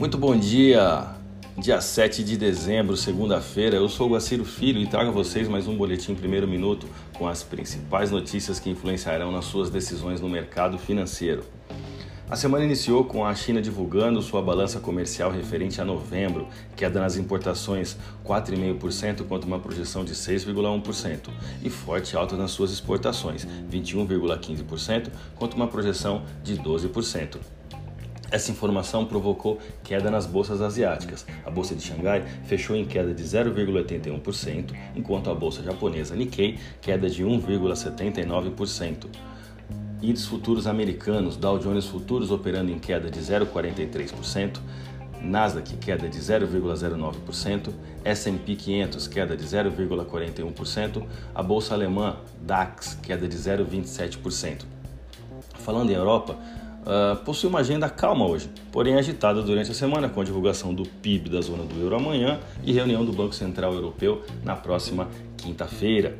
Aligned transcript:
Muito 0.00 0.16
bom 0.16 0.34
dia, 0.34 1.08
dia 1.58 1.78
7 1.78 2.24
de 2.24 2.38
dezembro, 2.38 2.96
segunda-feira. 2.96 3.76
Eu 3.76 3.86
sou 3.86 4.06
o 4.08 4.12
Guaciro 4.14 4.46
Filho 4.46 4.80
e 4.80 4.86
trago 4.86 5.10
a 5.10 5.12
vocês 5.12 5.46
mais 5.46 5.68
um 5.68 5.76
boletim 5.76 6.14
primeiro 6.14 6.48
minuto 6.48 6.88
com 7.18 7.28
as 7.28 7.42
principais 7.42 8.10
notícias 8.10 8.58
que 8.58 8.70
influenciarão 8.70 9.30
nas 9.30 9.44
suas 9.44 9.68
decisões 9.68 10.18
no 10.18 10.26
mercado 10.26 10.78
financeiro. 10.78 11.44
A 12.30 12.34
semana 12.34 12.64
iniciou 12.64 13.04
com 13.04 13.26
a 13.26 13.34
China 13.34 13.60
divulgando 13.60 14.22
sua 14.22 14.40
balança 14.40 14.80
comercial 14.80 15.30
referente 15.30 15.82
a 15.82 15.84
novembro, 15.84 16.48
queda 16.74 16.98
nas 16.98 17.18
importações 17.18 17.98
4,5% 18.24 19.26
contra 19.26 19.46
uma 19.46 19.58
projeção 19.58 20.02
de 20.02 20.14
6,1%, 20.14 21.28
e 21.62 21.68
forte 21.68 22.16
alta 22.16 22.38
nas 22.38 22.52
suas 22.52 22.72
exportações, 22.72 23.46
21,15% 23.70 25.10
contra 25.36 25.56
uma 25.56 25.68
projeção 25.68 26.22
de 26.42 26.56
12%. 26.56 27.59
Essa 28.30 28.52
informação 28.52 29.04
provocou 29.04 29.58
queda 29.82 30.10
nas 30.10 30.24
bolsas 30.24 30.60
asiáticas. 30.60 31.26
A 31.44 31.50
bolsa 31.50 31.74
de 31.74 31.82
Xangai 31.82 32.24
fechou 32.44 32.76
em 32.76 32.84
queda 32.84 33.12
de 33.12 33.24
0,81%, 33.24 34.72
enquanto 34.94 35.30
a 35.30 35.34
bolsa 35.34 35.62
japonesa 35.62 36.14
Nikkei 36.14 36.58
queda 36.80 37.10
de 37.10 37.24
1,79%. 37.24 39.06
Índices 40.00 40.28
futuros 40.28 40.66
americanos, 40.66 41.36
Dow 41.36 41.58
Jones 41.58 41.86
Futuros 41.86 42.30
operando 42.30 42.70
em 42.70 42.78
queda 42.78 43.10
de 43.10 43.20
0,43%, 43.20 44.58
Nasdaq 45.20 45.76
queda 45.76 46.08
de 46.08 46.18
0,09%, 46.18 47.70
S&P 48.02 48.56
500 48.56 49.08
queda 49.08 49.36
de 49.36 49.44
0,41%, 49.44 51.04
a 51.34 51.42
bolsa 51.42 51.74
alemã 51.74 52.16
DAX 52.40 52.94
queda 53.02 53.28
de 53.28 53.36
0,27%. 53.36 54.62
Falando 55.58 55.90
em 55.90 55.94
Europa, 55.94 56.38
uh, 56.90 57.16
possui 57.24 57.48
uma 57.48 57.60
agenda 57.60 57.88
calma 57.88 58.26
hoje, 58.26 58.50
porém 58.72 58.96
agitada 58.96 59.40
durante 59.40 59.70
a 59.70 59.74
semana 59.74 60.08
com 60.08 60.20
a 60.20 60.24
divulgação 60.24 60.74
do 60.74 60.82
PIB 60.82 61.30
da 61.30 61.40
zona 61.40 61.62
do 61.62 61.80
euro 61.80 61.96
amanhã 61.96 62.40
e 62.64 62.72
reunião 62.72 63.04
do 63.04 63.12
Banco 63.12 63.34
Central 63.34 63.72
Europeu 63.72 64.22
na 64.42 64.56
próxima 64.56 65.08
quinta-feira. 65.36 66.18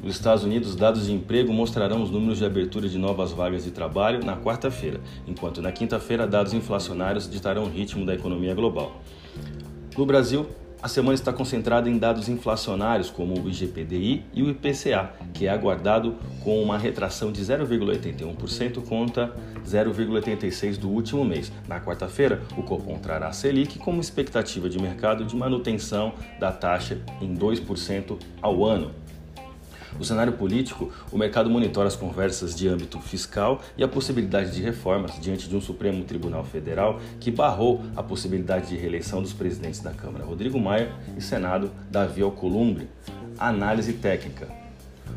Nos 0.00 0.14
Estados 0.14 0.44
Unidos, 0.44 0.76
dados 0.76 1.06
de 1.06 1.12
emprego 1.12 1.52
mostrarão 1.52 2.00
os 2.00 2.10
números 2.10 2.38
de 2.38 2.44
abertura 2.44 2.88
de 2.88 2.96
novas 2.96 3.32
vagas 3.32 3.64
de 3.64 3.72
trabalho 3.72 4.24
na 4.24 4.36
quarta-feira, 4.36 5.00
enquanto 5.26 5.60
na 5.60 5.72
quinta-feira, 5.72 6.24
dados 6.24 6.54
inflacionários 6.54 7.28
ditarão 7.28 7.64
o 7.64 7.68
ritmo 7.68 8.06
da 8.06 8.14
economia 8.14 8.54
global. 8.54 9.02
No 9.96 10.06
Brasil, 10.06 10.46
a 10.80 10.86
semana 10.86 11.14
está 11.14 11.32
concentrada 11.32 11.90
em 11.90 11.98
dados 11.98 12.28
inflacionários 12.28 13.10
como 13.10 13.34
o 13.34 13.48
IGPDI 13.48 14.24
e 14.32 14.42
o 14.42 14.50
IPCA, 14.50 15.10
que 15.34 15.46
é 15.46 15.50
aguardado 15.50 16.16
com 16.44 16.62
uma 16.62 16.78
retração 16.78 17.32
de 17.32 17.42
0,81% 17.42 18.86
contra 18.86 19.34
0,86% 19.66 20.78
do 20.78 20.88
último 20.88 21.24
mês. 21.24 21.50
Na 21.66 21.80
quarta-feira, 21.80 22.42
o 22.56 22.62
Copom 22.62 22.96
trará 22.98 23.28
a 23.28 23.32
Selic 23.32 23.78
como 23.78 24.00
expectativa 24.00 24.68
de 24.68 24.80
mercado 24.80 25.24
de 25.24 25.34
manutenção 25.34 26.14
da 26.38 26.52
taxa 26.52 27.00
em 27.20 27.34
2% 27.34 28.16
ao 28.40 28.64
ano. 28.64 28.92
No 29.96 30.04
cenário 30.04 30.32
político, 30.32 30.92
o 31.12 31.16
mercado 31.16 31.48
monitora 31.48 31.88
as 31.88 31.96
conversas 31.96 32.54
de 32.54 32.68
âmbito 32.68 33.00
fiscal 33.00 33.62
e 33.76 33.84
a 33.84 33.88
possibilidade 33.88 34.52
de 34.52 34.62
reformas 34.62 35.18
diante 35.20 35.48
de 35.48 35.56
um 35.56 35.60
Supremo 35.60 36.04
Tribunal 36.04 36.44
Federal 36.44 37.00
que 37.20 37.30
barrou 37.30 37.82
a 37.96 38.02
possibilidade 38.02 38.68
de 38.68 38.76
reeleição 38.76 39.22
dos 39.22 39.32
presidentes 39.32 39.80
da 39.80 39.92
Câmara, 39.92 40.24
Rodrigo 40.24 40.58
Maia, 40.58 40.90
e 41.16 41.20
Senado, 41.20 41.70
Davi 41.90 42.22
Alcolumbre. 42.22 42.88
Análise 43.38 43.92
técnica. 43.94 44.48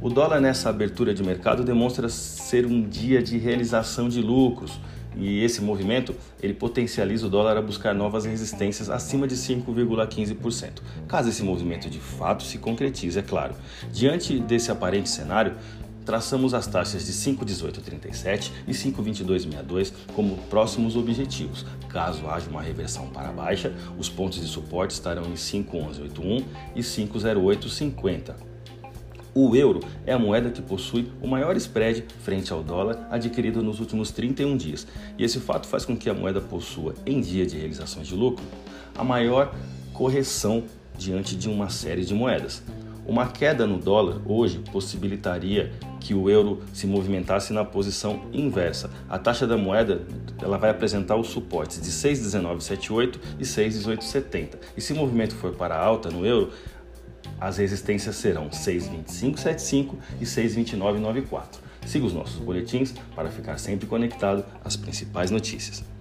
O 0.00 0.10
dólar 0.10 0.40
nessa 0.40 0.68
abertura 0.68 1.14
de 1.14 1.22
mercado 1.22 1.64
demonstra 1.64 2.08
ser 2.08 2.66
um 2.66 2.82
dia 2.82 3.22
de 3.22 3.38
realização 3.38 4.08
de 4.08 4.20
lucros, 4.20 4.80
e 5.16 5.42
esse 5.42 5.60
movimento 5.60 6.14
ele 6.42 6.54
potencializa 6.54 7.26
o 7.26 7.30
dólar 7.30 7.56
a 7.56 7.62
buscar 7.62 7.94
novas 7.94 8.24
resistências 8.24 8.90
acima 8.90 9.26
de 9.26 9.34
5,15%. 9.34 10.82
Caso 11.06 11.28
esse 11.28 11.42
movimento 11.42 11.88
de 11.88 11.98
fato 11.98 12.42
se 12.42 12.58
concretize, 12.58 13.18
é 13.18 13.22
claro. 13.22 13.54
Diante 13.92 14.38
desse 14.38 14.70
aparente 14.70 15.08
cenário, 15.08 15.54
traçamos 16.04 16.54
as 16.54 16.66
taxas 16.66 17.06
de 17.06 17.12
5,1837 17.12 18.50
e 18.66 18.72
5,2262 18.72 19.92
como 20.14 20.36
próximos 20.48 20.96
objetivos. 20.96 21.64
Caso 21.88 22.26
haja 22.28 22.48
uma 22.50 22.62
reversão 22.62 23.08
para 23.08 23.32
baixa, 23.32 23.72
os 23.98 24.08
pontos 24.08 24.40
de 24.40 24.46
suporte 24.46 24.92
estarão 24.92 25.24
em 25.24 25.34
5,1181 25.34 26.44
e 26.74 26.80
5,0850. 26.80 28.51
O 29.34 29.56
euro 29.56 29.80
é 30.04 30.12
a 30.12 30.18
moeda 30.18 30.50
que 30.50 30.60
possui 30.60 31.10
o 31.22 31.26
maior 31.26 31.56
spread 31.56 32.04
frente 32.22 32.52
ao 32.52 32.62
dólar 32.62 33.08
adquirido 33.10 33.62
nos 33.62 33.80
últimos 33.80 34.10
31 34.10 34.58
dias, 34.58 34.86
e 35.16 35.24
esse 35.24 35.40
fato 35.40 35.66
faz 35.66 35.86
com 35.86 35.96
que 35.96 36.10
a 36.10 36.14
moeda 36.14 36.38
possua, 36.38 36.94
em 37.06 37.18
dia 37.18 37.46
de 37.46 37.56
realizações 37.56 38.06
de 38.06 38.14
lucro, 38.14 38.44
a 38.94 39.02
maior 39.02 39.54
correção 39.94 40.64
diante 40.98 41.34
de 41.34 41.48
uma 41.48 41.70
série 41.70 42.04
de 42.04 42.12
moedas. 42.12 42.62
Uma 43.06 43.26
queda 43.26 43.66
no 43.66 43.78
dólar 43.78 44.20
hoje 44.26 44.60
possibilitaria 44.70 45.72
que 45.98 46.14
o 46.14 46.28
euro 46.28 46.60
se 46.72 46.86
movimentasse 46.86 47.52
na 47.52 47.64
posição 47.64 48.26
inversa. 48.32 48.90
A 49.08 49.18
taxa 49.18 49.46
da 49.46 49.56
moeda 49.56 50.02
ela 50.40 50.58
vai 50.58 50.70
apresentar 50.70 51.16
os 51.16 51.28
suportes 51.28 51.80
de 51.80 51.90
6,1978 51.90 53.16
e 53.40 53.44
6,1870. 53.44 54.58
E 54.76 54.80
se 54.80 54.92
o 54.92 54.96
movimento 54.96 55.34
for 55.34 55.52
para 55.52 55.76
alta 55.76 56.10
no 56.10 56.24
euro, 56.24 56.50
as 57.40 57.58
resistências 57.58 58.16
serão 58.16 58.50
62575 58.52 59.96
e 60.20 60.26
62994. 60.26 61.60
Siga 61.86 62.06
os 62.06 62.12
nossos 62.12 62.38
boletins 62.38 62.94
para 63.14 63.30
ficar 63.30 63.58
sempre 63.58 63.86
conectado 63.86 64.44
às 64.64 64.76
principais 64.76 65.30
notícias. 65.30 65.91